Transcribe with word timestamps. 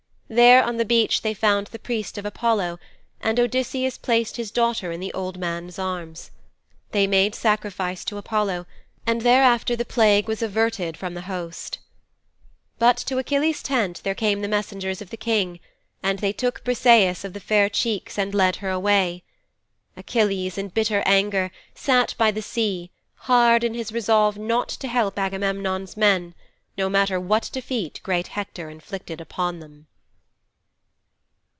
There 0.33 0.63
on 0.63 0.77
the 0.77 0.85
beach 0.85 1.23
they 1.23 1.33
found 1.33 1.67
the 1.67 1.77
priest 1.77 2.17
of 2.17 2.23
Apollo, 2.25 2.79
and 3.19 3.37
Odysseus 3.37 3.97
placed 3.97 4.37
his 4.37 4.49
daughter 4.49 4.89
in 4.89 5.01
the 5.01 5.11
old 5.13 5.37
man's 5.37 5.77
arms. 5.77 6.31
They 6.91 7.05
made 7.05 7.35
sacrifice 7.35 8.05
to 8.05 8.17
Apollo, 8.17 8.65
and 9.05 9.23
thereafter 9.23 9.75
the 9.75 9.83
plague 9.83 10.29
was 10.29 10.41
averted 10.41 10.95
from 10.95 11.15
the 11.15 11.23
host. 11.23 11.79
'But 12.79 12.95
to 13.07 13.17
Achilles' 13.17 13.61
tent 13.61 13.99
there 14.05 14.15
came 14.15 14.39
the 14.39 14.47
messengers 14.47 15.01
of 15.01 15.09
the 15.09 15.17
King, 15.17 15.59
and 16.01 16.19
they 16.19 16.31
took 16.31 16.63
Briseis 16.63 17.25
of 17.25 17.33
the 17.33 17.41
Fair 17.41 17.67
Cheeks 17.67 18.17
and 18.17 18.33
led 18.33 18.55
her 18.63 18.69
away. 18.69 19.23
Achilles, 19.97 20.57
in 20.57 20.69
bitter 20.69 21.03
anger, 21.05 21.51
sat 21.75 22.15
by 22.17 22.31
the 22.31 22.41
sea, 22.41 22.89
hard 23.25 23.65
in 23.65 23.73
his 23.73 23.91
resolve 23.91 24.37
not 24.37 24.69
to 24.69 24.87
help 24.87 25.19
Agamemnon's 25.19 25.97
men, 25.97 26.35
no 26.77 26.87
matter 26.87 27.19
what 27.19 27.49
defeat 27.51 27.99
great 28.01 28.27
Hector 28.27 28.69
inflicted 28.69 29.19
upon 29.19 29.59
them.' 29.59 29.87